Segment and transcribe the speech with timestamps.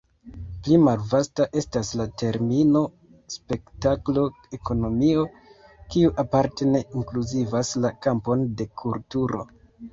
[0.67, 2.81] Pli malvasta estas la termino
[3.35, 5.29] spektaklo-ekonomio,
[5.95, 9.49] kiu aparte ne inkluzivas la kampon de kulturo.